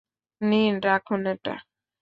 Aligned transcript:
নিন, 0.41 0.73
রাখুন 0.85 1.21
এটা। 1.33 1.55